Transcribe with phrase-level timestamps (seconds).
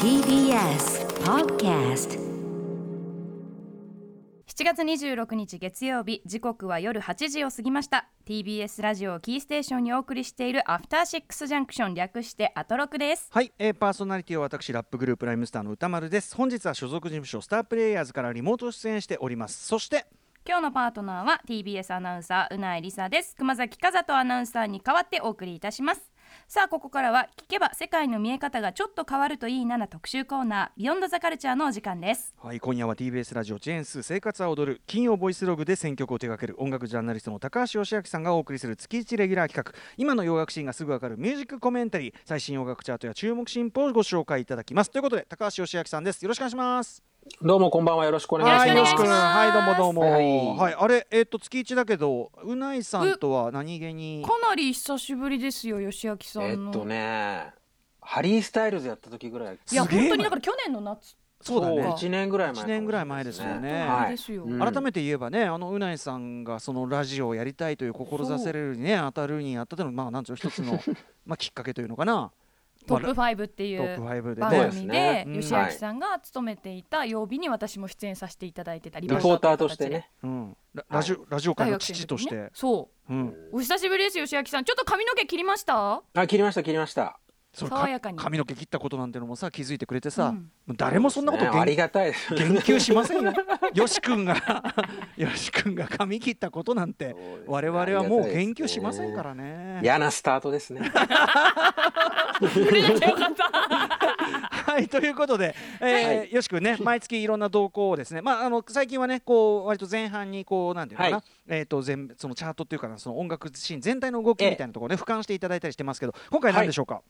[0.00, 2.18] TBS Podcast
[4.46, 8.08] 7月26日月曜日時刻は夜8時を過ぎました。
[8.24, 13.28] TBS ラジオをキーステーションにお送りしているアフターシックスジャンクション略してアトロクです。
[13.30, 16.34] はい、えー、パーソナリティは私ラップグループライムスターの歌丸です。
[16.34, 19.66] 本日は所属事務所スタープレイヤーズからリモート出演しております。
[19.66, 20.06] そして
[20.48, 23.36] 今日のパートナーは TBS アナウンサーうないりさです。
[23.36, 26.09] 熊崎和人アナウンサーに代わってお送りいたします
[26.48, 32.34] さあここからは聞けば世界の見え方がちょっと変わるといいなな特集コーナービヨンドザカルチャーのお時間です。
[32.38, 39.78] はい今夜は TBS ラジオジェーンス生活は踊る金曜ボイスログで選曲を手掛ける音楽ジャーナリストの高橋義明さんがお送りする月1レギュラー企画。
[39.96, 44.90] 今の洋楽シーンがすぐわかるミュージックコメンタリー最新洋楽チャートや注目新報をご紹介いただきます。
[44.90, 46.22] ということで高橋義明さんです。
[46.22, 47.02] よろしくお願いします。
[47.42, 48.94] どうもこんばんはよろしくお願いします。
[48.96, 50.00] はいどうもどうも。
[50.10, 50.56] はい。
[50.56, 54.24] はいあれえっ、と月1だけどうないさんとは何気に？
[54.26, 57.52] かなり久しぶりですよ吉明さえっとね、
[58.00, 59.54] ハリースタイルズやった時ぐらい。
[59.54, 61.16] いや本当にだから去年の夏。
[61.42, 61.94] そうだね。
[61.96, 62.62] 一年ぐらい前。
[62.62, 63.86] 一年ぐらい前ですよね。
[63.86, 64.10] はい。
[64.12, 64.58] ですようん。
[64.58, 70.78] 改めて言えばねあのうないさんがそのラジオをやりたいという志せれるにね当たるにあったというのまあなんていうの一つの
[71.26, 72.32] まあきっかけというのかな
[72.86, 75.24] トップ5っていう5で番ね組でね。
[75.26, 75.40] うん。
[75.40, 80.10] 吉明さんが務めていた曜日に私も出演させていただいてたリリポーターとしてね。
[80.22, 83.12] うん、ララジオラジオ界の父として、そう。
[83.12, 84.64] うん、お久しぶりです吉明さん。
[84.64, 86.02] ちょっと髪の毛切りました？
[86.14, 87.18] あ切りました切りました。
[87.52, 88.18] 爽やかに。
[88.18, 90.36] 髪の毛切ったことなんてのもさ気づいてくれてさ、うん。
[90.66, 91.60] もう誰もそんなこと言ね。
[91.60, 92.12] ありがたい。
[92.36, 93.32] 言及しませんよ。
[93.74, 94.36] よし君が
[95.16, 97.14] よし君が髪切ったことなんてね。
[97.46, 99.80] 我々はもう言及しませんからね。
[99.82, 100.80] 嫌なスタートですね。
[104.70, 106.32] はいということで、えーはい。
[106.32, 111.24] よし君ね毎月いろんな動向をですね、まあ、あの最近はねこう割と前半にこうなんていうのかな、はい。
[111.48, 117.02] えー、と全そのチャートっていうかなその音楽シーン全体の動きみたいなところね、俯瞰していただいたりしてますけど今回何でしょうか、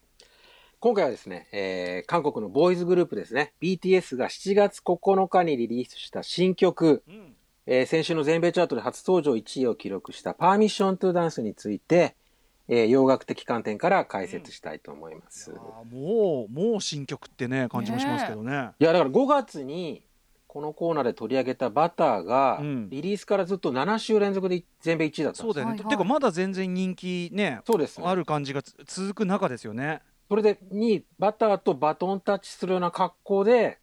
[0.81, 7.35] 今回はですね、えー韓国のボーイズグループですね、BTS が7月9日にリリースした新曲、うん。
[7.67, 12.15] えー先週の全米チャートで初登場1位を記録したパーミッショントゥダンスについて、
[12.67, 15.53] えー洋楽的観点から解説したいと思います。
[15.55, 18.71] あーもうもう新曲ってね感じもしますけどね。
[18.79, 20.01] いやだから5月に
[20.47, 22.89] このコーナーで取り上げたバターが、うん。
[22.89, 25.89] リリースからずっと7週連続で全米1位だったんですそうだよね、はいはい。
[25.91, 28.07] てかまだ全然人気ねそうですね。
[28.07, 33.80] ある感じがつ続く中ですよねそれでにバターとバトンタッチするような格好で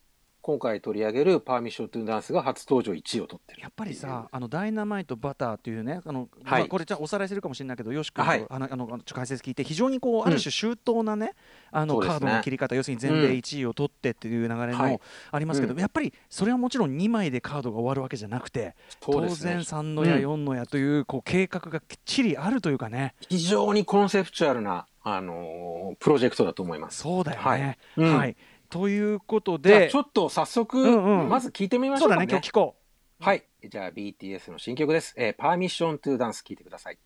[0.49, 6.61] 今回取り上げるパーミッショントゥダンスが初登場1位を取ってるやっぱりさあのダイナマイトバターっていうねあの、はい。
[6.61, 8.47] まあこれじゃあおさらいするかもしれないけどよし君と、はい。
[8.49, 11.35] あのあの解説聞いて非常にこうある種周到なね、
[11.71, 12.21] あのそうですね。
[12.21, 14.93] カードの切り方要するに全米1位を取ってっていう流れはい。
[14.93, 15.01] の
[15.33, 15.81] ありますけど、うん。
[15.81, 18.75] やっぱりそれはもちろん2枚でカードが終わるわけじゃなくて、ね。
[19.07, 20.23] 然3の矢うん。
[20.23, 23.15] 4の矢というこう計画がきっちりあるというかね。
[23.29, 27.01] 非常にコンセプチュアルな、あのープロジェクトだと思います。
[27.01, 27.45] そうだよね。
[27.45, 27.79] はい。
[27.99, 28.17] うん。
[28.17, 28.37] はい
[28.71, 32.23] ということでじゃあちょっと早速、うんうんまず聞いてみましょうかね。
[32.23, 32.77] そうだね聞こ
[33.21, 33.25] う。
[33.25, 33.45] はい。
[33.69, 35.15] じゃあ BTS の新曲です。
[35.17, 36.99] えー、パーミッショントゥダンス聞いてください。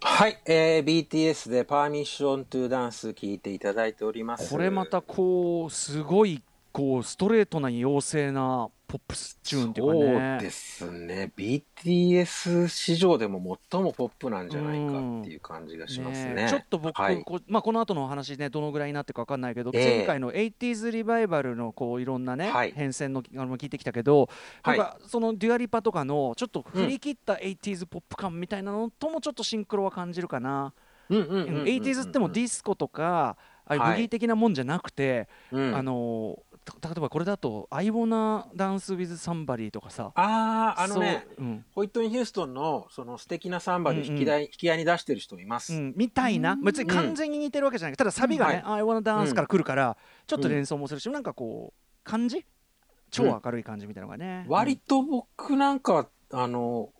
[0.00, 4.50] はい、えー、BTS でパーミッショントゥダンス聞いていただいております。
[4.50, 6.42] これまたこうすごい
[6.72, 10.38] こうストレートな妖精なポップスチューンっていうかそうね。
[10.40, 11.32] ですね。
[11.36, 16.34] BTS 史上でも最もポップなんじゃないかっていう感じがしますね。
[16.34, 17.20] ねちょっと僕、はい。
[17.24, 19.96] こうまあ、この後のお話ねどのぐらいになってるか分かんないけど、ええ。
[19.98, 22.72] 前回の 80s リバイバルのこういろんなね、はい。
[22.76, 24.28] 変遷のあのも聞いてきたけど、
[24.62, 24.78] はい。
[24.78, 30.72] なんかそのデュアリパとかのちょっと振り切った 80s ポップ感みたいなのともちょっとシンクロは感じるかな。
[31.08, 33.36] うんうんうんうんうん 80s ってもディスコとか
[33.66, 33.78] ああい。
[33.78, 35.76] うブギー的なもんじゃなくて、うん。
[35.76, 36.45] あのた
[36.82, 41.64] 例えばこれだと「I wanna dance with somebody」とかさあーあのねそううん。
[41.72, 45.74] ホイットニー・ヒューストンのその素敵なサンバで引き台、引き合いに出してる人います。
[45.74, 46.52] うん、みたいな。
[46.52, 46.62] うん。
[46.62, 47.96] 別に完全に似てるわけじゃない。
[47.96, 49.96] ただサビがね「I wanna dance」から来るから
[50.26, 50.54] ちょっとうん。
[50.54, 52.44] 連想もするし、なんかこう感じ？
[53.10, 56.90] 超明るい感じみたいなのがね、割と僕なんかあの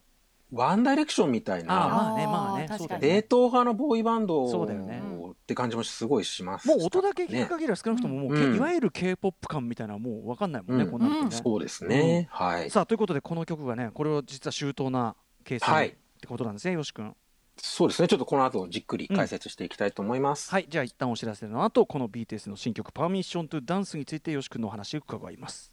[0.53, 2.23] ワンダイレクションみたいああなまあね。
[2.23, 2.69] あーまあね。
[3.01, 5.03] 冷凍派のボーイバンドそうだよね
[5.47, 6.67] って感じもすごいします。
[6.67, 12.27] もう音だけ聞くね限りは少なくとももう、うんけいわゆる k p o p 感みたいなのはもう分かんないもんね、うんこうなるとね、そうですね。
[12.33, 12.71] はい。
[12.71, 17.15] さあということでこの曲がねこれは実は周到なケースはいってことなんですね、よし君
[17.59, 18.09] そうですね。
[18.09, 20.51] ちょっとこの後じっくり解説していきたいと思います。
[20.51, 25.73] はいじゃあ一旦お知らせの後この BTS の新曲「パーミッショントゥダンスについてよし君のお話を伺います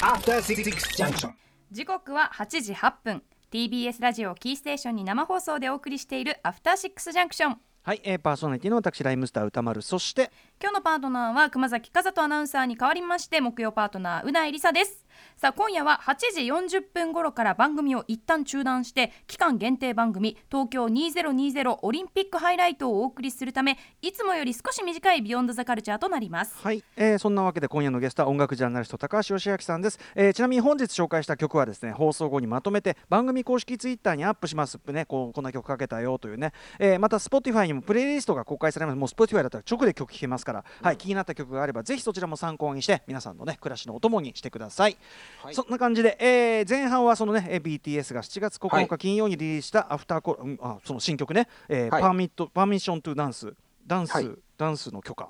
[0.00, 0.62] After Six
[0.96, 1.32] Junction.
[1.72, 9.82] 時刻は8時8分 TBS ラジオキーステーションに生放送でお送りしているアフターシックスジャンクションはい、えー、パーソナリティの私ライムスター歌丸。
[9.82, 10.30] そして
[10.62, 15.04] 今日のパートナーは熊崎和人アナウンサーに代わりまして木曜パートナーうないりさです。
[15.36, 16.40] さあ今夜は8時
[16.78, 26.54] 40分頃から番組を一旦中断して期間限定番組東京2020オリンピックハイライトをお送りするためいつもより少し短いビヨンドザカルチャーとなります。
[26.62, 34.78] はい、えーそんなわけで今夜のゲストは音楽ジャーナリスト高橋義明さんです、えーちなみに本日紹介した曲はですね放送後にまとめて番組公式ツイッターにアップします。
[34.86, 38.96] ねこうこんな曲かけたよというね、えーまた Spotify にもプレイリストが公開されます。
[38.96, 44.96] もう Spotify だったら直で曲聴けますから、はい、気になった曲があればぜひそちらも参考にして皆さんのね暮らしのお供にしてください、
[45.42, 45.54] はい。
[45.54, 48.86] そんな感じで、えー前半はそのねえー BTS が7月9はい。
[48.86, 52.02] 日金曜にリリースしたアフターコうんあその新曲ね、えーはい。
[52.02, 53.54] パーミットパーミッショントゥダンス
[53.86, 54.28] ダンス、はい。
[54.56, 55.28] ダンスの許可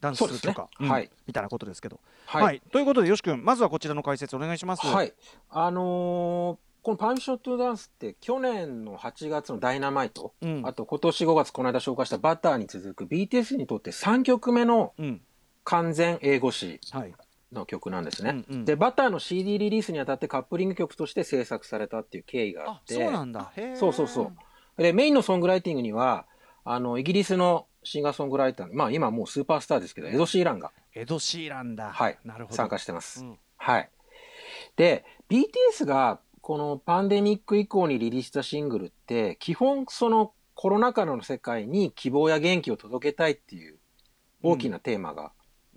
[0.00, 1.10] ダンス許可、うんはい。
[1.26, 2.00] みたいなことですけど。
[2.26, 2.42] はい。
[2.44, 4.86] はい、ということでよし君まずはこちらの解説お願いします。
[4.86, 5.12] はい。
[5.50, 10.62] あのーこのパーミッショントゥダンスって去年の8月のダイナマイト、うん。
[10.64, 15.20] あと今年5月この間紹介したバターに続く BTS にとって3曲目のうん。
[15.64, 16.78] 完全英語詞。
[16.92, 17.12] はい
[17.52, 18.30] の曲なんですね。
[18.30, 18.64] うんうん。
[18.64, 23.52] で、バターの CD リリースにあたってカップリング曲として制作されたっていう経緯がああって、そうなんだ。
[23.74, 24.32] そうそうそ
[24.78, 24.82] う。
[24.82, 26.26] で、メインのソングライティングには、
[26.64, 31.92] あの、イギリスのシンガーソングライター、まあ今もうスーパースターですけど、エド・シーランが、エド・シーランだ。
[31.92, 32.56] はい、なるほど。
[32.56, 33.24] 参加してます。
[33.24, 33.38] うん。
[33.56, 33.90] はい。
[34.76, 43.78] で、BTS がこのパンデミック以降にリリースしたシングルって、基本そのコロナ禍の世界に希望や元気を届けたいっていう
[44.42, 45.32] 大きなテーマが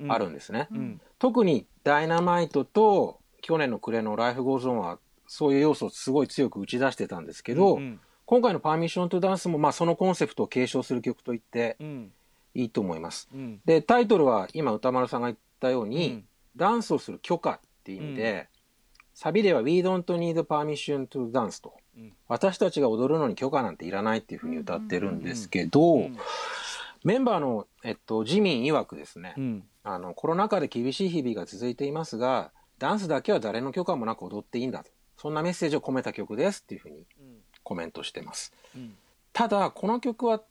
[0.08, 0.68] あるんですね。
[0.72, 12.12] うん特にダイナマイトと去年の暮れの Life Goes On はそういう要素をすごい強く打ち出してたんですけど、うん今回のパーミッショントゥダンスもまあそのコンセプトを継承する曲と言ってうん。
[12.54, 13.28] いいと思います。
[13.34, 13.60] うん。
[13.66, 16.26] で、タイトルは今歌丸さんが言ったように、うん。
[16.56, 18.48] ダンスをする許可っていう意味で、
[19.16, 22.14] サビでは We don't need permission to dance と、うん。
[22.28, 26.18] 私たちが踊るのに許可なんていらないっていうふうに歌ってるんですけど、うん。
[27.04, 29.64] メンバーの、えっと、ジミン曰くですね、うん
[29.94, 34.92] あの、コロナ禍で厳しい日々が続いていますが、ダンスだけは誰の許可もなく踊っていいんだと。
[35.18, 37.06] そんなメッセージを込めた曲ですっていうふうに
[37.64, 38.54] コメントしてます。
[38.76, 38.96] うん
[39.32, 40.42] ただ、この曲は、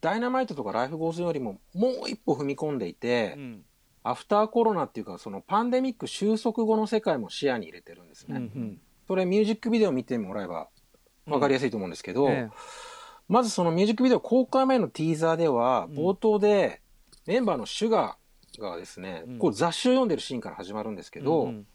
[0.00, 3.64] ダイナマイトとか Life Goes よりももう一歩踏み込んでいて、うん
[4.06, 8.36] アフターコロナっていうか、そのパンデミック収束後の世界も視野に入れてるんですね。
[8.36, 10.68] うんそれミュージックビデオ見てもらえば
[11.26, 12.50] 分かりやすいと思うんですけど、え
[13.28, 16.82] まずそのミュージックビデオ公開前のティーザーでは、うん冒頭で
[17.26, 18.23] メンバーのシュガー
[18.60, 19.38] がですね、うん。
[19.38, 21.66] こう雑誌を読んでるシーンから始まるんですけど、うん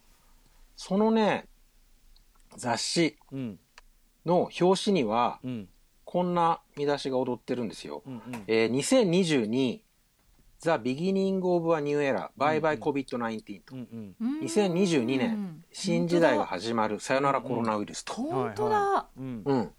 [0.81, 1.45] そのね、
[2.55, 3.59] 雑誌うん。
[4.25, 5.69] の表紙には、うん。
[6.05, 8.01] こんな見出しが踊ってるんですよ。
[8.05, 8.43] うんうん。
[8.47, 9.81] えー2022
[10.61, 14.39] The Beginning of a New Era Bye Bye COVID-19 と、うんうん。
[14.41, 18.13] 2022年うん新時代が始まるさよならコロナウイルスと。
[18.13, 19.41] 本当だ、うん。
[19.45, 19.71] うん。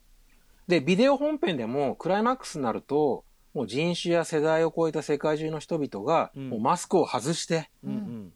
[0.69, 3.25] で、ビデオ本編でもクライマックスになると、
[3.55, 6.51] もう人種や世代を超えた世界中の人々が、うん。
[6.51, 7.71] もうマスクを外して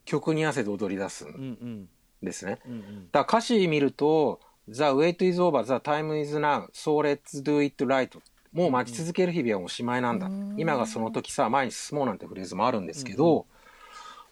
[0.05, 1.87] 曲に合わせて踊り出すん
[2.21, 2.59] ですね。
[3.11, 8.09] だから歌詞見ると、The wait is over, the time is now, so let's do it right.
[8.51, 10.27] もう待ち続ける日々はおしまいなんだ。
[10.27, 10.55] うん。
[10.57, 13.45] 今がその時さ、前に進もうなんてフレーズもあるんですけど、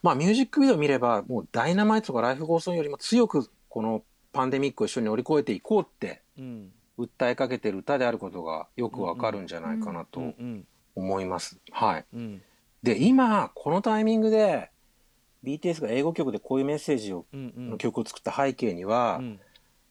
[0.01, 6.71] まあミュージックビデオ見れば、もうダイナマイトとかライフゴーソンよりも強くこのパンデミックを一緒に乗り越えていこうってうん。
[6.97, 10.33] 訴えかけてる歌であることがよくわかるんじゃないかなうと
[10.95, 11.59] 思います。
[11.71, 12.05] はい。
[12.13, 12.41] うん
[12.83, 14.69] で、今、このタイミングで
[15.43, 19.39] BTS が英語曲でこういうメッセージを、うんうんの曲を作った背景には、うん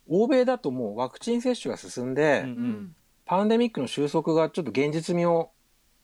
[0.08, 5.52] 欧米だともうワクチン接種が進んで、うんうんパンデミックの収束がちょっと現実味を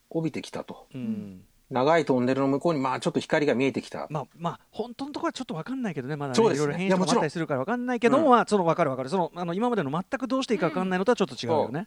[0.09, 0.87] 帯びてきたと。
[0.95, 4.07] うん長いトンネルの向こうに、まあちょっと光が見えてきた。
[4.09, 11.81] まあまあ本当のところはちょっとわかんないけどねまだねそうですねいろいろ変異もあったりするからわかんないけども、うんまあそのわかるわかるそのあの今までの全くどうしていいかわかんないのとはちょっと違うよね。
[11.81, 11.87] うん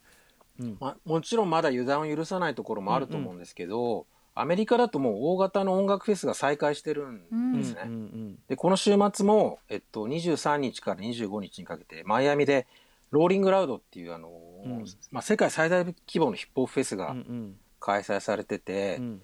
[0.80, 7.82] まあ、もちろんまだ油断を許さないところもあると思うんですけど、アメリカだともう大型の音楽フェスが再開してるんですね。
[7.86, 12.68] うんうんで、この週末も、えっと、23日から25日にかけて、マイアミで、
[13.12, 14.86] ローリングラウドっていう、あのーうん。
[15.12, 17.56] まあ、世界最大規模のヒップホップフェスうんうがん。
[17.80, 19.22] 開催されてて、うん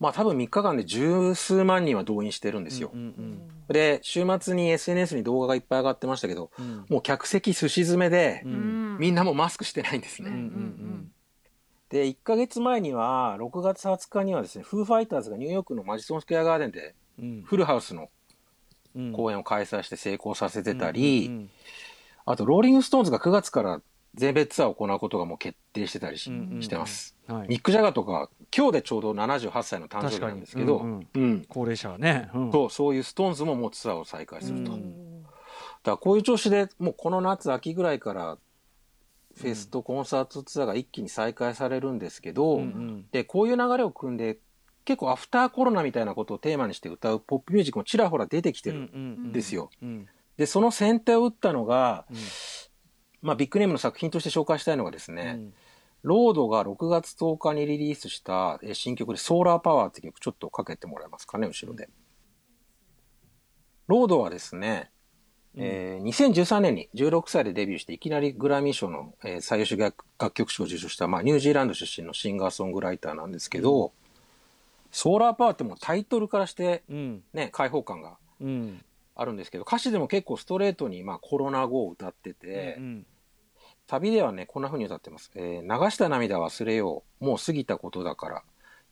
[0.00, 2.90] まあ、多分3日間で十数万人は動員してるんですよ。
[2.92, 6.84] うんうんで、週末に SNS に動画がいっぱい上がってましたけど、うん。
[6.90, 8.96] もう客席すし詰めでう、うん。
[8.96, 10.30] んみんなもうマスクしてないんですね。
[10.30, 11.10] うんうん
[11.88, 17.42] で、1ヶ月前には、6月20日にはですね、フーファイターズがニューヨークのマジソンスクエアガーデンで、うん。
[17.42, 18.10] フルハウスの
[18.96, 19.12] うん。
[19.12, 21.50] 公演を開催して成功させてたり、うん
[22.26, 23.82] あと、ローリングストーンズが9月から
[24.14, 27.16] 全米ツアーを行うことがもう決定してたりし,、うんうんてます。
[27.28, 27.48] うんはい。
[27.48, 31.24] ミック・ジャガーとか、今日でちょうど78歳の誕生日なんですけど、確かに。
[31.24, 32.30] うん高齢者はね。
[32.34, 32.52] うん。
[32.52, 34.72] そうそういうストーンズももうツアーを再開すると。
[34.72, 35.22] うん。
[35.22, 38.38] だからこういう調子でもうこの夏秋ぐらいから
[39.36, 43.06] フェスとコンサートツアーが一気に再開されるんですけど、うんうん。
[43.10, 44.38] でこういう流れを組んで
[44.84, 49.70] 結構アフターコロナみたいなことをテーマにして歌うポップミュージックもちらほら出てきてるんですよ。
[49.82, 50.06] うん。
[50.36, 52.16] で、その先手を打ったのが、うん
[53.24, 55.54] まあビッグネームの作品として紹介したいのがですね、うん。
[56.02, 61.88] ロードが6月10日にリリースしたえー新曲でソーラーパワーって曲ちょっとかけてもらえますかね、後ろで。
[63.86, 64.90] ロードはですね、
[65.56, 73.92] えー2013年に16歳でデビューしていきなりグラミー賞の、えー最優秀楽楽曲賞を受賞した、まあ、ニュージーランド出身のシンガーソングライターなんですけど、
[74.90, 77.22] ソーラーパワーってもうタイトルからしてうん。
[77.32, 78.84] ね、開放感がうん。
[79.16, 83.06] あるんですけど、歌詞でも結構ストレートにまあコロナ後を歌ってて、うん
[83.86, 85.30] 旅ではね、こんな風に歌ってます。
[85.34, 87.24] えー流した涙忘れよう。
[87.24, 88.42] もう過ぎたことだから。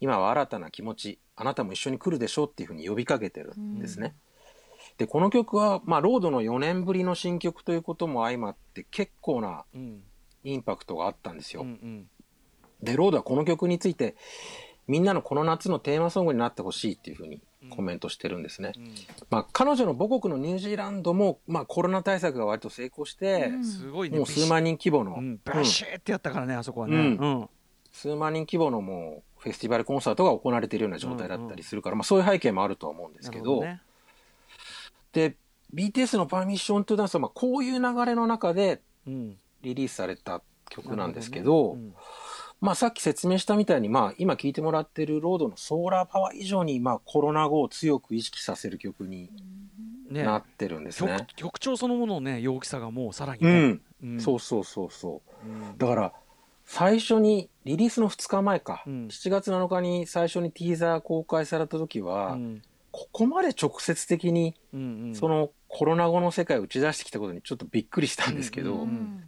[0.01, 1.19] 今は新たな気持ち。
[1.37, 4.15] あなたも一緒に来るでしょっていう風に呼びかけてるんですね。
[4.99, 10.03] で、この曲は、まあ、ロードの4年ぶりの新曲ということも相まって、結構なうん
[10.45, 11.63] インパクトがあったんですよ。
[11.63, 12.11] うんうん
[12.83, 14.17] で、ロードはこの曲について、
[14.89, 18.73] みんなのこの夏のテーマソングになってほしいっていう風にコメントしてるんですね。
[18.76, 18.95] うん。
[19.31, 23.64] まあ、彼女の母国のニュージーランドも、まあ、コロナ対策が割と成功して、うん。
[23.64, 24.19] すごいね。
[24.19, 27.49] もう数万人規模の、バシーってやったからねあそこはね。
[27.92, 33.62] 数万人規模のもうフェスティバルコンサートが行われているような状態だったりするから、まあ、そういう背景もあるとは思うんですけど
[35.12, 35.37] で
[35.75, 39.37] BTS の「パーミッション・トゥ・ダンス」はまあこういう流れの中でうん。
[39.62, 41.92] リリースされた曲なんですけどなるほね
[42.62, 49.31] まあ、さっき説明したみたいに、まあ、今聴いてもらってるロードのソーラーパワー以上に、まあ、コロナ後を強く意識させる曲に
[50.09, 51.16] なってるんですね。
[51.19, 53.50] 曲曲調そのもののね陽気さがもうさらにね。
[53.50, 54.21] うん、うん。
[54.21, 55.49] そうそうそうそう。
[55.49, 55.76] うん。
[55.76, 56.12] だから
[56.64, 59.07] 最初にリリースの2日前か、うん。
[59.09, 62.62] 7月7日に最初にティーザー公開された時は、うん。
[62.92, 65.14] ここまで直接的にうんうん。
[65.16, 69.25] そのコロナ後の世界を打ち出してきたことにちょっとびっくりしたんですけど、うんうん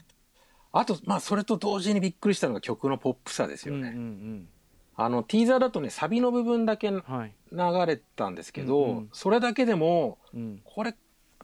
[0.76, 3.90] あとまあそれと同時にびっくりしたのが曲のポップさですよね。
[3.90, 4.49] うんうん
[4.97, 7.87] あのティーザーだとねサビの部分だけ流うんはい。
[7.87, 9.09] れたんですけど、うんうん。
[9.12, 10.61] それだけでもうん。
[10.64, 10.95] これ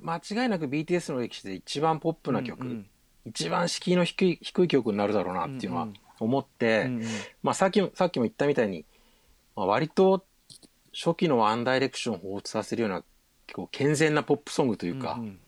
[0.00, 2.86] 間違いなく BTS の歴史で一番ポップな曲、うん
[3.26, 5.96] 一番敷居の低い低い曲になるだろうなっていうのはうんうん。
[6.20, 7.04] 思って、うんうん。
[7.42, 8.84] まあ、さっきもさっきも言ったみたいに、
[9.56, 10.24] まあ、割と
[10.92, 13.04] 初期のワンダイレクションを彷彿させるような
[13.46, 15.38] 結構健全なポップソングというか、うん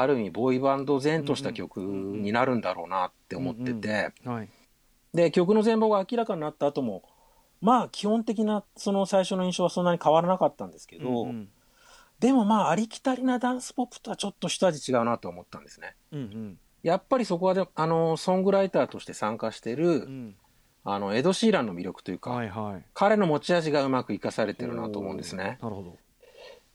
[0.00, 4.12] ある意味ボーイバンド前とした曲になるんだろうなって思ってて、
[5.14, 7.02] で曲の全貌が明らかになった後も
[7.60, 11.48] まあ基本的なその最初の印象はそんなに変わらなかったんですけど、うん
[12.20, 15.94] でもまあありきたりなダンスポップとはちょっと一味違うなと思ったんですね。
[16.12, 16.58] うんうん。
[16.82, 20.36] やっぱりそこはであのソングライターとして参加してる、うん。
[20.84, 22.84] あのエド・シーランの魅力というか、はいはい。
[22.92, 25.58] 彼の持ち味がうまく生かされてるなと思うんですね。
[25.62, 25.96] なるほど。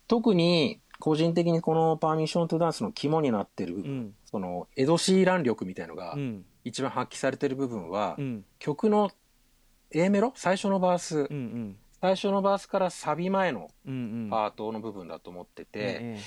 [0.07, 4.15] 特に個人的にこのパーミッション・トゥ・ダンスの肝になってる部分、うん。
[4.25, 6.45] そのエド・シーラン力みたいのがうん。
[6.63, 9.11] 一番発揮されてる部分は、うん曲の
[9.91, 10.31] A メロ？
[10.35, 11.77] 最初のバース、うんうん。
[12.01, 14.29] 最初のバースからサビ前のうんうん。
[14.29, 16.21] パートの部分だと思ってて、え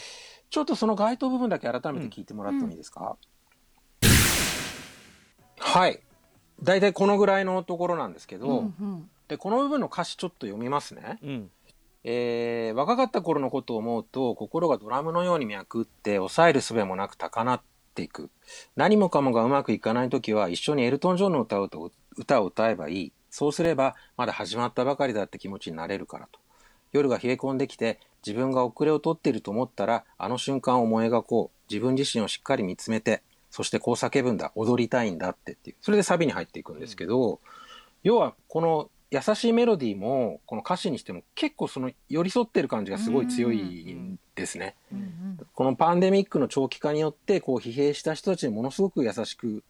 [0.51, 3.17] ちょっとその該当部分だけ改めて聞いてもらってもいいですか、
[5.59, 6.01] はい。
[6.63, 9.11] 大体このぐらいのところなんですけど、うんうん。
[9.29, 11.19] でこの部分の歌詞ちょっと読みますね。
[12.09, 17.61] えー若かった頃のことを思うと心がドラムのように脈打って抑える術もなく高鳴っ
[17.97, 18.31] ていく。
[18.77, 23.13] 何もかもがうまくいかない時は一緒にエルトン・ジョンの歌をと歌を歌えばいい。
[23.31, 26.39] そうすればまだ始まったばかりだって気持ちになれるからと。
[26.93, 31.57] 夜が冷え込んできて自分が遅れを取っていると思ったらあの瞬間を思い描こう。
[31.69, 34.53] 自分自身をしっかり見つめてそしてこう叫ぶんだ。
[34.55, 35.77] 踊りたいんだってっていう。
[35.81, 37.41] それでサビに入っていくんですけど、
[38.05, 44.75] 要はこの優しいメロディーもこの歌詞にしても結構その寄り添ってる感じがすごい強いんですね。
[44.93, 45.39] うんうん。
[45.55, 49.63] このパンデミックの長期化によってこう疲弊した人たちにものすごく優しく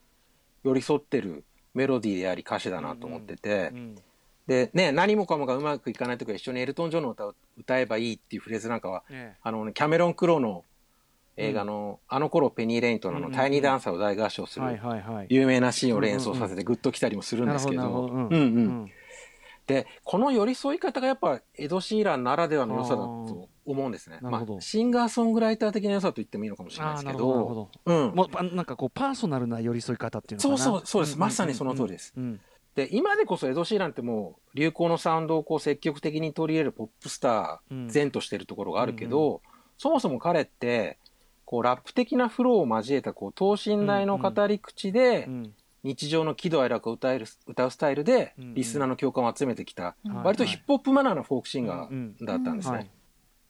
[0.63, 3.95] 寄り添ってるメロディーであり歌詞だなと思ってて、うん
[4.47, 10.63] でね何もかもがうまくいかない時は一緒にエルトン・ジョンの歌を歌えばいいっていうフレーズなんかはえあの、ね、キャメロン・クロウの
[11.35, 14.65] 映画の、あの頃ペニー・レイントのタイニーダンサーを大合唱する
[15.29, 18.91] 有名なシーンを連想させてグッときたりもするんですけど、うんうん
[19.67, 24.17] でこの寄り添い方がやっぱエド・シーランならではの良さだと思うんですね。
[24.21, 30.57] まあシンガーソングライター的な良さと言ってもいいのかもしれないですけどうん、もうあなんかこうパーソナルな寄り添い方っていうのかな。
[30.57, 31.11] そうそうそうです。
[31.11, 32.13] んんんまさにその通りです。
[32.15, 32.39] うん。
[32.75, 37.87] で今でこそエド・シーランってもう流行のサウンドをこう積極的に取り入れるポップスタうん。
[37.87, 39.41] ー前としてるところがあるけど、
[39.77, 40.97] そもそも彼って
[41.43, 45.53] こうラップ的なフローを交えたこう等身大の語り口でうん
[45.87, 52.77] 日常の喜怒哀楽を歌える歌うスタイルでうんリスナーの共感を集めてきたうん割とヒップホップマナーなフォークシンガうんーだったんですね。
[52.77, 52.89] はい。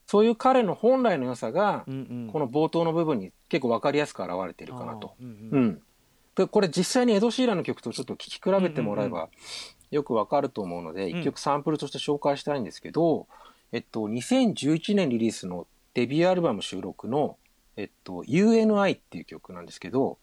[0.05, 1.97] そういう彼の本来の良さがうんう
[2.29, 2.29] ん。
[2.31, 5.15] この冒頭の部分に結構分かりやすく現れてるかなと。
[5.19, 5.65] うんううん。
[5.65, 5.81] ん、
[6.35, 9.29] でこれ実際にエド・シーランの曲とちょっと聴き比べてもらえば
[9.89, 11.19] よく分かると思うので、うん。
[11.19, 13.27] 一曲サンプルとして紹介したいんですけど、
[13.71, 17.37] えっと、2011年リリースのデビューアルバム収録の
[17.77, 20.17] 「えっと、UNI っていう曲なんですけど、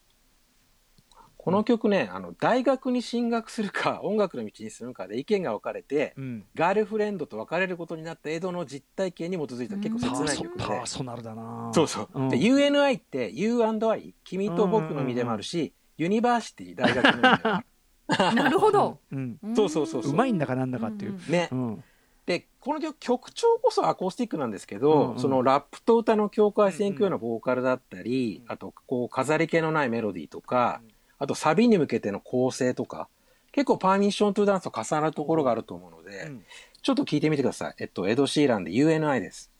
[1.45, 6.45] この曲ね、あの、大学に進学するか、 音楽の道に進むかで意見が分かれて、うん。
[6.55, 10.65] ガールフレンドと別れることになった江戸の実体験に基づいた結構うん切ない曲で。
[10.65, 11.71] パーソナルだな。
[11.75, 12.09] そうそう。
[12.15, 12.29] うん。
[12.31, 17.67] で、UNI って U&I、君と僕の意味でもあるし、 University、大学の意味でもある。
[18.37, 19.01] なるほど。
[19.13, 19.39] うん。
[19.55, 20.13] そうそうそうそう。
[20.13, 21.13] うまいんだかなんだかっていう。
[21.13, 21.51] うんね。
[21.53, 21.85] うん。
[22.25, 25.19] で、この曲、曲調こそアコースティックなんですけど、うんうん。
[25.19, 30.81] そのラップと歌の境界線行くようなボーカルだったり、あと、こう、飾り気のないメロディーとか、
[31.19, 33.09] あとサビに向けての構成とか、
[33.53, 36.45] 結構パーミッショントゥダンスと重なるところがあると思うので、うん
[36.85, 37.75] ちょっと聞いてみてください。
[37.79, 39.51] えっと、エド・シーランで UNI です。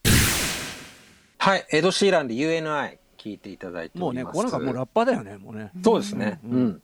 [1.39, 4.11] はい、エド・シーランで UNI 聞いていただいても。
[4.11, 6.39] うねここなんかもうラッパーだよねもうねそうですね。
[6.43, 6.73] ううんん。
[6.73, 6.81] だか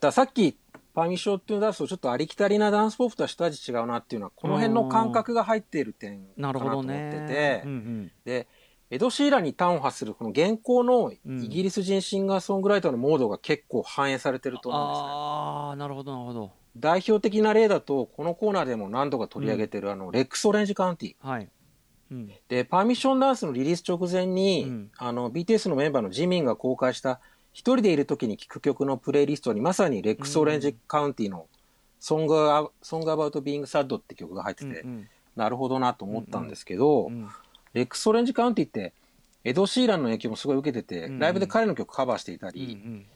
[0.00, 0.56] らさっき、
[0.92, 8.48] パーミッショントゥダンスとちょっとありきたりなダンスポップとは一味違うなっていうのは、この辺の感覚が入っている点かなるほどなと思ってねて、うんうんで、
[8.90, 15.06] エド・シーランに端を発するこの現行のイギリス人シンガーソングライターのモードが結構反映されてると思うんですね。
[15.08, 16.52] ああなるほどなるほど。
[16.76, 21.14] 代表的な例だと、このコーナーでも何度か取り上げてる、あの、レックス・オレンジ・カウンティ。
[21.26, 21.48] はい。
[22.12, 22.30] うん。
[22.48, 24.90] で、パーミッションダンスのリリース直前に、うん。
[24.98, 27.20] あの、BTS のメンバーのジミンが公開した、
[27.52, 31.46] 一人でいる時に聴く曲のプレイリストに、まさにレックス・オレンジ・カウンティの、
[31.98, 35.08] Song, Song About Being Sad って曲が入ってて、うん。
[35.34, 37.28] なるほどなと思ったんですけど、うん
[37.76, 38.94] レックス・オレンジ・カウンティって、
[39.44, 43.06] エド・シーランの影響もすごい受けてて、うんライブで彼の曲カバーしていたうんうり、ん。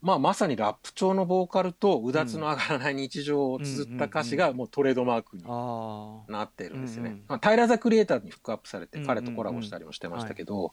[0.00, 7.10] まあまさにラップ調のボーカルとうだつの上がらない日常を綴った歌詞がもうトレードマークになってるんですよね。
[7.10, 7.24] うんうん。
[7.28, 10.72] まあ、タイラー・ザ・クリエイターにフックアップされてうんうん彼とコラボしたりもしてましたけど、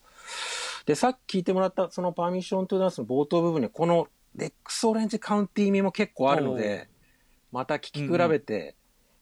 [0.88, 6.90] で、さっき聞いてもらったそのパーミッション・トゥ・ダンスの冒頭部分にこのレックス・オレンジ・カウンティ味も結構あるので、
[7.52, 8.76] また聴き比べて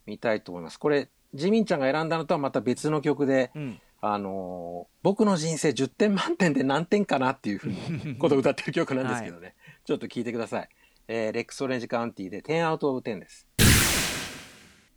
[0.06, 0.80] みたいと思います。
[0.80, 9.56] これ、ジミンちゃんが選んだのとはまた別の曲で、うんあのー僕の人生10点満点で何点かなっていうふうに ことを歌ってる曲なんですけどね。
[9.86, 10.70] ちょっと聞いてください。
[11.08, 13.48] えーレックスオレンジカウンティで10アウトオブ10です。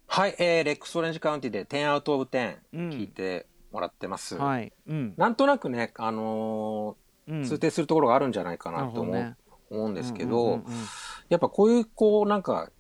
[0.07, 2.89] はい、えーレックスオレンジカウンティで10アウトオブ10うん。
[2.91, 4.37] 聞いてもらってます。
[4.37, 4.73] はい。
[4.89, 5.15] うん。
[5.17, 6.97] なんとなくね、あの
[7.29, 7.43] うん。
[7.43, 9.37] ー通底するところがあるんじゃないかなと思う,、ね。
[9.71, 10.65] 思うんですけど、うんうんうん
[11.29, 12.73] やっぱこういうこうなんか、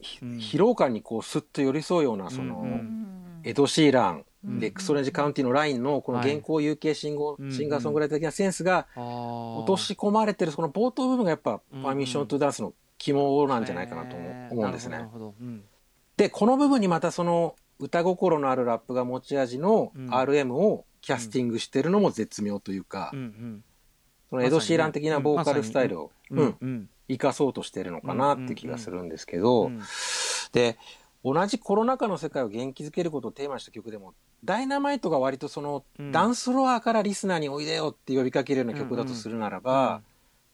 [0.00, 0.36] ひうん。
[0.38, 3.12] 疲労感にこうスッと寄り添うようなその、うんうん
[3.44, 7.52] エド・シーラン、うんレックスオレンジカウンティのラインのこのはい現行ンゴ、うん。
[7.52, 15.06] シンガーソングライター的なセンスが落とし込まれてるその冒頭部分がやっぱうんパーミッショントゥダンスの肝なんじゃないかなと思う,、んですね。
[16.16, 20.10] で、この部分にまたその歌心のあるラップが持ち味のうん。
[20.10, 23.12] RM をキャスティングしてるのも絶妙というか、
[24.30, 26.88] そのエド・シーラン的なボーカルスタイルを、うん。
[27.08, 29.80] 生かそうとしてるのかなって気がするんですけど、うん。
[30.52, 30.78] で、
[31.26, 36.12] 同じコロナ禍の世界を元気づけることをテーマにした曲でも、ダイナマイトが割とその、うん。
[36.12, 40.02] ダンスフロアからリスナーにおいでよって呼びかけるような曲だとするならば、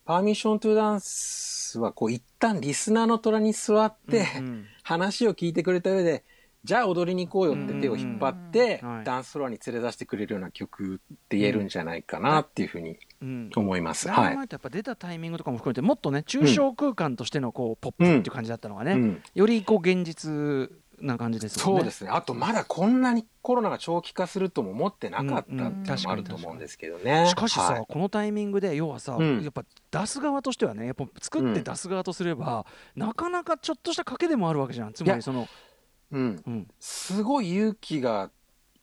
[0.06, 4.66] パーミッショントゥダンスはこう一旦リスナーの虎に座って、うんうん。
[4.82, 6.24] 話を聞いてくれた上で、
[6.64, 14.06] じゃあ踊りに行こうよって手を引っ張って、うんはいダンスフロアに連れ出してくれるような曲って言えるんじゃないかなっていうふうにうん思います。
[14.06, 14.30] ダイはい。
[14.30, 20.70] ナマイトやっぱ出たタイミングとかも含めてもっとね抽象空間としてのこうポップっていう感じだったのがね、うんよりこう現実
[21.00, 21.78] な感じですよね。
[21.78, 22.10] そうですね。
[22.12, 27.26] あとまだこんなにコロナが長期化するとも思ってなかったっていううんうんのもあると思うんですけどね。
[27.26, 35.48] しかしさ、はいこのタイミングで要はさ、うんやっぱ出す側としてはねやっぱ作って出す側とすれば、なかなかちょっとした賭けでもあるわけじゃんつまりその、
[36.12, 38.30] うん、うん、すごい勇気が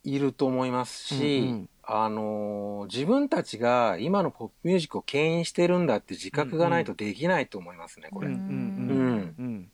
[0.04, 8.28] いると思いますし、うんうんあのー自分たちが今のポップミュージックを牽引してるんだって自覚がないとできないと思いますね、これ。
[8.28, 9.72] うんうんうんうん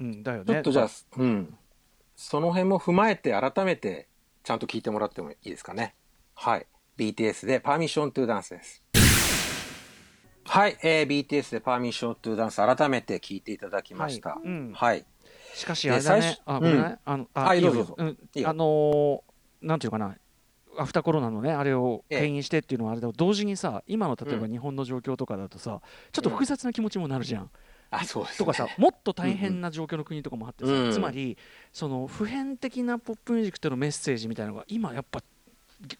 [0.00, 1.56] うんだよねちょっとじゃあ、うん。
[2.14, 4.08] その辺も踏まえて改めて
[4.42, 5.94] ちゃんと聞いてもらってもいいですかね。
[6.34, 6.66] はい。
[6.98, 8.82] BTS で Permission to Dance です。
[10.44, 14.30] はい、えー、BTS で Permission to Dance 改めて聞いていただきました。
[14.30, 15.06] はいうんはい。
[15.54, 16.38] しかしあれだね。
[16.44, 16.76] あごめん。
[16.76, 16.98] ね、うん。
[17.04, 20.16] あのあいあのーなんていうかな。
[20.76, 22.20] アフターコロナのねあれをええ。
[22.22, 24.50] 牽引してっていうのはあれだ同時にさ今の例えばうん。
[24.50, 25.80] 日本の状況とかだとさ、
[26.12, 27.50] ちょっと複雑な気持ちもなるじゃん、
[27.90, 31.38] あ、そうです、とかさもっと大変な状況の国とかもあってさ、うんつまり
[31.72, 35.22] その普遍的なポップミュージックとのメッセージみたいなのが今やっぱ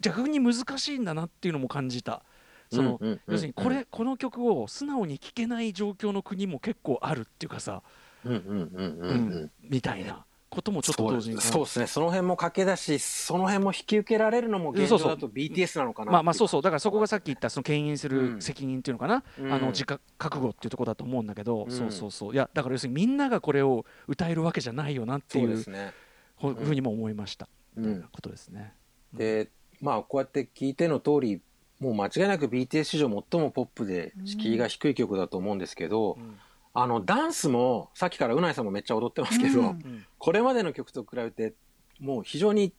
[0.01, 2.25] 逆に難しいんだなっていうのも感じた。
[2.73, 7.83] その要するにこれ、この曲を素直に聴けない状況の国も結構あるっていうかさ、
[8.25, 9.11] うんうんうんうんうん。
[9.11, 11.87] うんみたいなこともちょっと同時にそうですね。
[11.87, 16.49] その辺も駆け出し、その辺も引き受けられるのも現状だと BTS なのかなまあまあそうう。
[16.49, 16.63] そう。
[16.63, 18.41] だからそこがさっき言ったその牽引すうるん。
[18.41, 19.53] 責任っていうのかな、うん。
[19.53, 21.71] あの自覚覚悟っていうところだと思うんだけど、うん。
[21.71, 22.35] そうそうそう。
[22.35, 26.55] いやだから要するにみんながこれを歌えるわけじゃないよなっていうそう。
[26.55, 27.85] ふうにも思いました、うん。
[27.87, 28.75] みたいなことですね。
[29.13, 29.49] で、
[29.81, 31.41] まあこうやって聞いての通り、
[31.81, 36.39] もう間違いなく BTS 史上最もポップで敷居が低い曲だと思うんですけど、ん
[36.77, 39.67] あのダンスもさっきからうないさんもめっちゃ踊ってますけど、うん。
[39.67, 41.53] うんこれまでの曲と比べて
[42.01, 42.73] もう非常に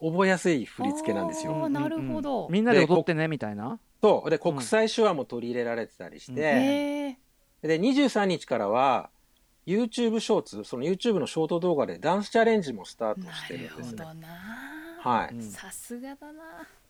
[0.00, 1.68] 覚えやすい振り付けなんですよ。
[1.68, 2.46] なるほど。
[2.46, 3.78] うんみんなで踊ってねみたいな？
[4.02, 4.30] そう。
[4.30, 7.18] で国際手話も取り入れられてたりして、へ
[7.62, 9.10] えで23日からは
[9.66, 14.04] YouTube ショーツその YouTube のショート動画でダンスチャレンジもスタートなしてるるんですね。
[14.04, 14.28] ほどな。
[15.00, 15.42] はい、うん。
[15.42, 16.42] さすがだな。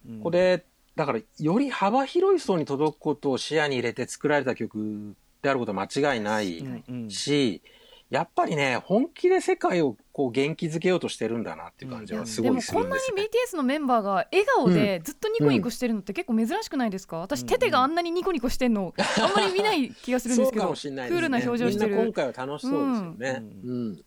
[0.09, 0.21] うん。
[0.21, 0.65] これ
[0.95, 5.15] だからより幅広い層に届くことを視野に入れて作られた曲
[5.47, 7.63] であることは間違いないうんうんし、
[8.11, 13.41] やっぱりね本気で世界をこう元気づけようとしてるんだなっていう感じはすでごいすもこんなにるんですね。
[13.55, 17.19] BTS のメンバーが笑顔でずっとニコニコしてるのって結構珍しくないですか？
[17.19, 21.09] 私テテがあんなにニコニコしてんのあんまり見ない気がするんですけど ね。
[21.09, 23.43] クールな表情してみんな今る回は楽しそうですよね。
[23.65, 24.05] ううん。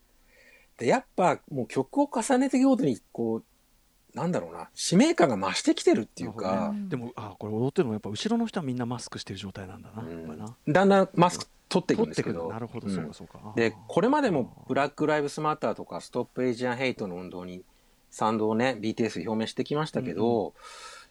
[0.78, 3.44] でやっぱもう曲を重ねていくごとにこう
[4.14, 6.72] なんだろうな使命感が増してきてるっていうか。
[6.74, 6.90] ね。
[6.90, 10.74] でもあこれ踊ってるのもやっぱ後ろの人はみんなマスクしてる状態なんだな、うん。
[10.74, 12.50] だんだんマスク取っていくんですけど。
[12.50, 13.54] なるほど、うんそうかそうか。
[13.56, 17.64] でこれまでもブラック・ライブスマターとかストップ・エイジアン・ヘイトの運動に
[18.10, 20.54] 賛同をね BTS 表明してきましたけど、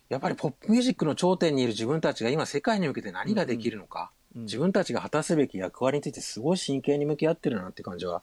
[0.09, 8.23] やっぱりポップミュージックの頂点にいる自分たちが今世界に向けて何ができるのか、うん自分たちが果たすべき役割についてすごい真剣に向き合ってるなって感じは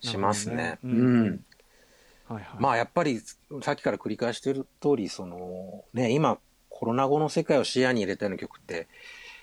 [0.00, 0.56] しますね。
[0.56, 0.78] ね。
[0.82, 1.26] うん。
[1.26, 1.40] ん
[2.28, 2.60] はいはい。
[2.60, 3.20] まあやっぱり
[3.62, 6.38] さっきから繰り返してる通りそのね今
[6.68, 8.86] コロナ後の世界を視野に入れたような曲って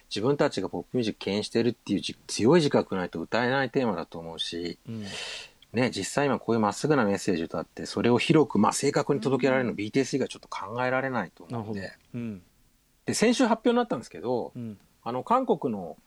[0.10, 5.06] 自分たちがポップミュージック牽引してるっていうじ強い自覚ないと歌えないテーマだと思うし、うん。
[5.74, 11.92] ね、実際今こういうまっすぐなメッセージ歌ってそれを広く、まあ、正確に届けられるの BTS 以外ちょっと考えられないと思うので。
[12.14, 12.42] うん。
[13.06, 14.78] で先週発表になったんですけどうん。
[15.04, 15.98] あの韓国の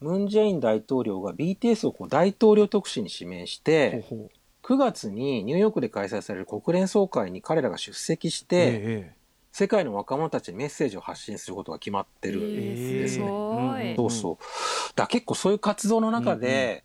[0.00, 4.37] ムン・ジェイン大統領が BTS をこう大統領特使に指名しほうてほう
[4.68, 9.12] 9月にニューヨークで開催される国連総会に彼らが出席して、え
[9.50, 12.42] 世界の若者たちにメッセージを発信することが決まってる。
[12.42, 14.36] えーすごい、うんそうそう。
[14.94, 16.84] だ結構そういう活動の中で、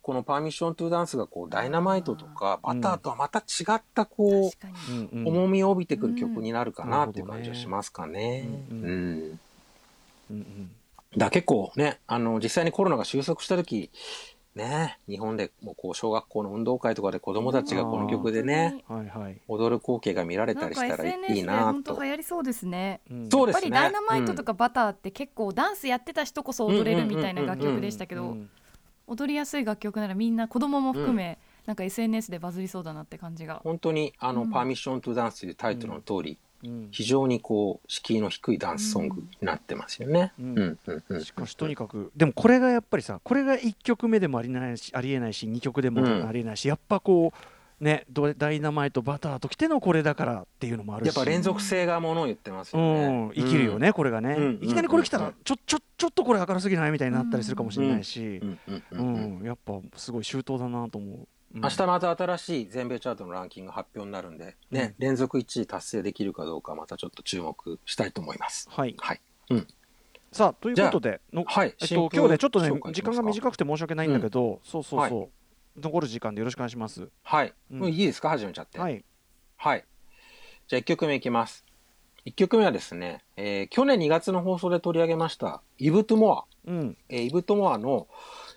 [0.00, 3.42] このパーミッショントゥダンスがこうダイナマイトとかバターとはまた違
[3.74, 4.50] ったこ
[4.88, 8.48] うんうんう重みを帯びてくる曲になるかうんなっていう感じはしますかね。
[8.70, 8.84] ううんん。
[8.84, 9.38] うん。
[10.30, 10.70] うん
[11.16, 13.90] だ結構ね、あの実際にコロナが収束した時、
[14.54, 19.40] ね、日本でもうこう小学校の運動会とかで子供たちがこの曲でね、はいはい。
[19.48, 21.64] 踊る光景が見られたりしたらいいでなと。
[21.64, 22.10] 本当流。
[22.10, 23.00] 行りそうですね。
[23.10, 23.22] うん。
[23.22, 28.50] やっぱりダイナマイトとかバターって結構ダンスやってた人こそ踊れるみたいな楽曲でしたけどうん。
[29.08, 33.60] 踊りやすい楽曲ならみんな子供も含めなんか SNS でバズりそうだなって感じが。
[33.64, 34.50] 本当にあの、うん。
[34.50, 36.38] パーミッショントゥダンスというタイトルの通り、うん
[36.90, 40.32] 非常にこう敷居の低いダンスソングになってますよね。
[40.38, 41.24] ううんんうんうん。
[41.24, 47.32] しかしとにかくでもこれがやっぱりさこれが1曲目でもありえないしありえないし2曲でもうんありえないし、やっぱこ
[47.80, 51.08] うねドダイナマイトバターときてのこれだからっていうのもあるし。
[51.08, 53.08] やっぱ連続性がものを言ってますようね。
[53.26, 58.38] ん、生きるよね、これがね、うんいきなりこれ来たらうんちょちょちょっとこれ明るすぎないみたいになったりするかもしれないし。
[58.42, 59.38] う、んうんううんん。
[59.40, 59.46] うん。
[59.46, 68.68] やっぱすごい周到だなと思う、うん明日また新しい全米チャートのランキング発表になるんで、ね連続1位達成できるかどうかまたちょっと注目したいと思います。
[68.70, 69.20] はいはい。
[70.32, 71.74] さあということでのはい。
[71.80, 75.26] えっと、今日ねちょっとね時間が短くて申し訳ないんだけど、そうそうそう、は
[75.80, 77.54] 残る時間でよろしくお願いしますはい。
[77.70, 78.30] うんもういいですか？
[78.30, 78.80] 始めちゃって。
[78.80, 79.04] はい
[79.56, 79.84] はい。
[80.66, 81.64] じゃあ1曲目いきます。
[82.26, 86.44] 1曲目はですね、えー去年2月の放送で取り上げました、イブ・トゥモア。
[86.66, 88.08] うんえーイブ・トゥモアの、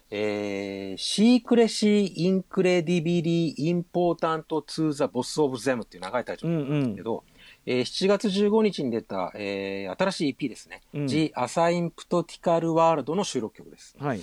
[0.10, 7.24] えー、 Secrecy Incredibly Important to the Both of Them っていう長いタイトうルんうんなんですけど、
[7.66, 10.82] えー7月15日に出た、えー新しい EP ですね。
[10.94, 13.96] うん The Asymptotical World の収録曲です。
[14.00, 14.22] はい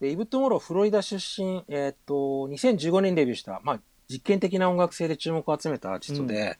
[0.00, 2.14] でイブ・トゥモロー、フロリダ出身、えーっと、
[2.48, 6.58] 2015年デビューした、まあ、実験的な音楽性で注目を集めたアーティストで、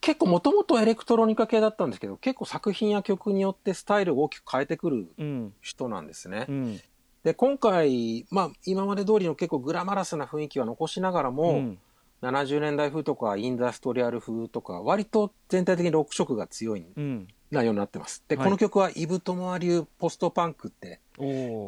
[0.00, 6.46] 結構もともとエレクトロニカ系だったんですけど、結構作品や曲によってスタイルを大きく変えてくるうん人なんですね。
[6.48, 6.80] うん
[7.26, 11.78] で、今回、まあ、今まで通りの結構グラマラスな雰囲気は残しながらも、うん
[12.22, 18.24] 70年代風とかインダストリアル風とか、割と全体的にロック色が強いうん内容になってます。
[18.26, 21.00] で、はいこの曲はイブ・トモア流ポストパンクって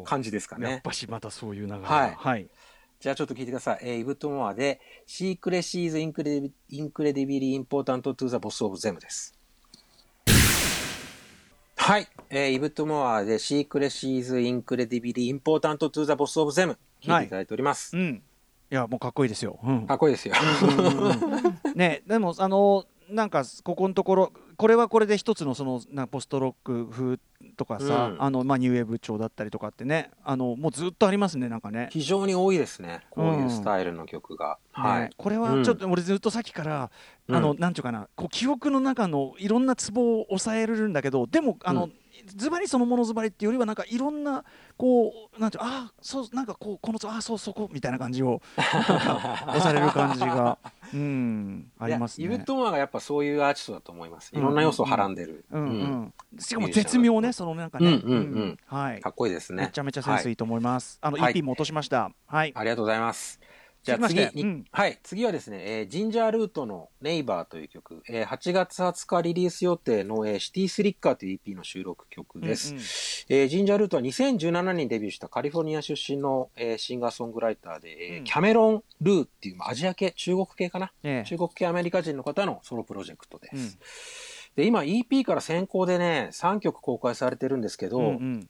[0.05, 0.71] 感じですかね。
[0.71, 2.49] やっぱしまたそういう流れがはいはい
[2.99, 3.79] じゃあちょっと聞いてください。
[3.83, 9.38] えーイブ・トゥモアで、 Secrecy Is Incredi- Incredibly Important to the Both of Them です。
[11.89, 12.07] はい。
[12.29, 16.77] えーイブ・トゥモアで、 Secrecy Is Incredibly Important to the Both of Them。
[17.01, 17.97] 聞いていただいております。
[17.97, 18.21] うん
[18.71, 20.35] いやもうかっこいいですよ、うんかっこいいですよ。
[21.73, 27.17] ねでもあのなんかここのところこれはこれで一つのそのなポストロック風
[27.55, 31.87] とかさ、うんあのまあニューウェーブ調だったりとかってねあのもうずっとありますねなんかね。
[31.93, 32.99] 非常に多いですね。
[33.09, 34.57] こういうスタイルの曲が。
[34.73, 35.15] はねい。
[35.15, 36.91] これはちょっと俺ずっとさっきから、
[37.29, 41.93] うんあのなんていうかなこう記憶の中のいろんなツボを抑えれるんだけどでもあの、うん
[42.25, 44.43] ズバリそのものズバリっていうよりはなんかいろんな
[44.77, 50.57] こうなんていうああそうなんかこうこのあそうそこみたいな感じをなんか押される感じが
[50.93, 52.43] うんありますねイブ。
[52.43, 54.31] トマーがやっぱそういうアーティストだと思います。
[54.35, 55.45] いろんな要素をはらんでる。
[55.51, 59.65] うんしかも絶妙ねそのなんかね、うんうんうんはいかっこいいですね。
[59.65, 60.97] めちゃめちゃセンスいいと思います。
[61.01, 62.11] あのはい EP も落としました。
[62.27, 62.51] はい。
[62.55, 63.39] ありがとうございます。
[63.83, 64.65] じゃあ次うん。
[64.71, 72.71] はい、次はですね、えージンジャールートのネイバーという曲、えー8月20日リリース予定の、えーシティスリッカーという EP の収録曲です。
[72.71, 72.83] うんうん。
[73.29, 78.23] えージンジャールートは2017年にデビューしたカリフォルニア出身の、えーシンガーソングライターで、えーうん。
[78.25, 81.27] キャメロン・ルーっていうまあアジア系、中国系かな、ええ。
[81.27, 83.55] 中国系アメリカ人の方のソロプロジェクトです。
[83.55, 83.79] うん。
[84.55, 88.47] で今 EP から先行でね3曲公開されてるんですけど、うんうん。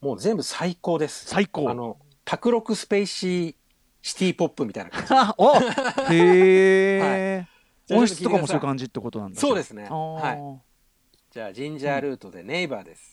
[0.00, 1.26] もう全部最高です。
[1.26, 1.70] 最高。
[1.70, 3.54] あの卓録スペーシー
[4.02, 5.06] シティポップみたいな感じ。
[5.10, 5.62] あ おへ
[6.10, 7.46] え、
[7.86, 9.40] じゃあ音質とかもそういう感じってことなんだ。
[9.40, 9.84] そうですね。
[9.84, 10.60] は
[11.30, 13.11] じゃあジンジャールートで Neighbor です。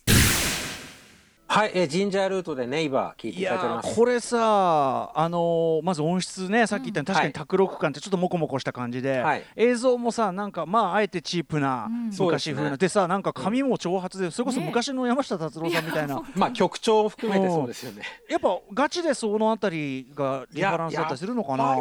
[1.52, 3.96] はい、えージンジャールートで Neighbor 聞いていいただいております。
[3.96, 9.44] これさあのーまず音質ねさっき言ったように確かに卓録感ってちょっとモコモコした感じで、はい。
[9.56, 18.04] 映像もさなんかまああえてチープなうん昔風な、でさなんか髪も長髪でそれこそね昔の山下達郎さんみたいな、 まあ曲調を含めてそうですよね。
[18.30, 21.76] やっぱガチでそのあたりがリバランスだったりするのかな？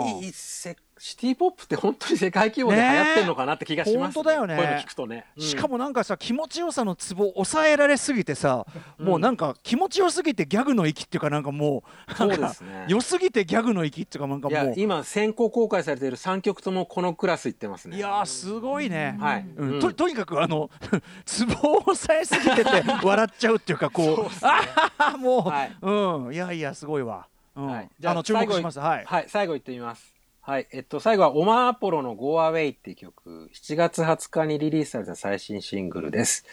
[0.98, 4.14] シティポップって本当に世界規模で流行ってんのかなって気がします、ね。
[4.14, 4.56] 本当だよね。
[4.56, 5.26] こういうの聞くとね。
[5.36, 5.42] うん。
[5.42, 8.66] しかもなんかさ気持ちよさのツボ抑えられすぎてさ、
[8.98, 12.86] もうなんか気持ちよすぎてギャグの域っていうかなんかもうそうんですね。
[12.88, 17.96] 良すぎてギャグの域っていうかなんかいやもう今先行公開されている3曲ともこのクラスいってますね。
[17.96, 19.46] いやーすごいね、はい。
[19.56, 19.72] うん。
[19.74, 19.80] うん。
[19.80, 20.70] ととにかくあの
[21.24, 24.62] ツボを抑えすぎてて笑っちゃうっていうかこう あ
[24.96, 25.76] ははもう、はい。
[25.80, 26.34] うん。
[26.34, 27.66] いやいやすごいわ、うん。
[27.66, 27.90] はい。
[28.04, 28.78] あの注目します。
[28.78, 30.17] はい、はい、最後言ってみます。
[30.48, 36.46] はい、えっと、最後はオマーアポロの Go Away っていう曲、7月20日にリリースされた最新シングルです。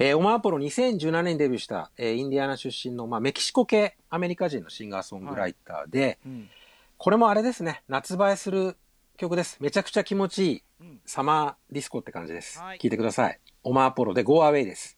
[0.00, 6.48] えーオマーアポロ2017年にデビューした、えーインディアナ出身の、まあ、メキシコ系アメリカ人のシンガーソングライターで、うん
[6.96, 8.76] これもあれですね、夏映えする
[9.16, 9.58] 曲です。
[9.60, 12.58] めちゃくちゃ気持ちいい、うんサマーディスコって感じです。
[12.58, 13.38] はい聞いてください。
[13.62, 14.96] オマーアポロで Go Away です。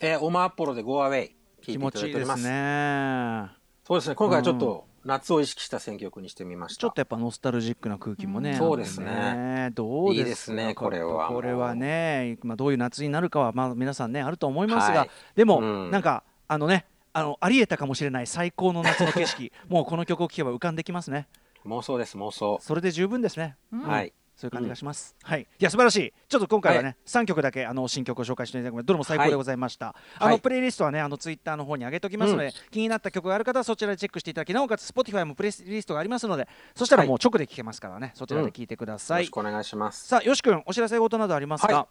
[0.00, 1.32] えーオマーアポロで Go Away 聞い
[1.66, 2.44] てい気持ただいております。
[2.44, 6.80] ちいいですねそうですね、今回はちょっと夏を意識した選曲にしてみました。
[6.82, 8.56] ちょっとやっぱノスタルジックな空気もね、うん。
[8.58, 9.70] そうですね。
[9.72, 11.28] どうですねこれは。
[11.28, 15.10] これはね、まあ、どういう夏になるかはまあ皆さんねあると思いますが、はい。
[15.34, 15.90] でも、うん。
[15.90, 21.26] なんかあのねあのありえたかもしれない最高の夏の景色もうこの曲を聴けば浮かんできますね。
[21.64, 25.42] 妄想です妄想、それで十分ですね、うんはいそういう感じがします、はい。
[25.42, 26.12] いや素晴らしい。
[26.28, 36.46] ちょっと今回はね、3曲だけあの新曲を紹介していただくのでどれも最高でございました、あのはいプレイリストはねあのツイッターの方に上げておきますので、気になった曲がある方はそちらでチェックしていただきなおかつ Spotify もプレイリストがありますので
[36.76, 40.06] そしたらもう直で聴けますからねそちらで聴いてください、よろしくお願いします。
[40.06, 41.88] さあよし君お知らせ事などありますか、は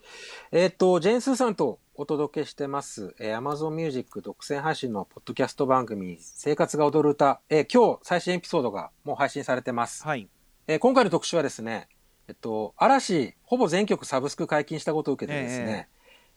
[0.51, 10.03] えっ、と、ジェーン・スーさんとお届けしてます、えー、Amazon Music 独占配信のポッドキャスト番組、生活が踊る歌、えー今日最新エピソードがもう配信されてます。
[10.03, 10.29] はい。
[10.67, 11.89] えー今回の特集はですね、
[12.27, 15.87] えっと、嵐、ほぼ全曲サブスク解禁したことを受けてですね、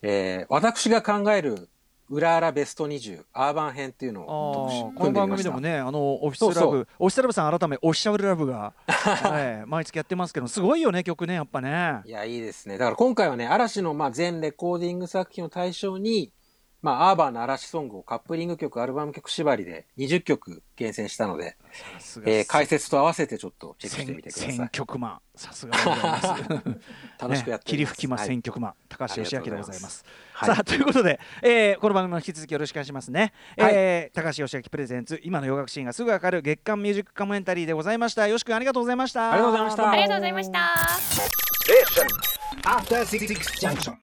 [0.03, 1.69] えー私が考える
[2.09, 5.61] 裏荒ベスト20アーバン編っていうのあを特集ーこの番組でも。
[5.61, 12.79] ねあのオフィスラブそうオフィスラブさん改めオフィシャルラブが、は い、毎月やってますけどすごいよね曲ねやっぱねいや、いいですね。
[12.79, 16.33] だから今回はね、嵐のまあ全レコーディング作品を対象に、
[16.83, 21.57] まあ、アーバンな嵐ソングをカップリング曲、アルバム曲縛りで20曲厳選したので、
[22.25, 24.69] えー解説と合わせてちょっとチェックしてみてくださ選い。
[24.71, 26.27] 曲マンさすがでございます。
[27.21, 28.29] 楽しくやってね切り吹きますはい。
[28.29, 30.05] 選曲マン高橋義明でございます。
[30.33, 30.55] はい。
[30.55, 38.27] さあということで、えーこの番組も引き続きよろしくお願いしますね、えー高橋義明プレゼンツ今の洋楽シーンがすぐわかる月間ミュージックコメンタリーでございました。
[38.27, 39.33] よし君ありがとうございました。
[39.33, 39.91] ありがとうございました。
[39.91, 40.61] ありがとうございました。
[42.65, 43.97] After Six Junction.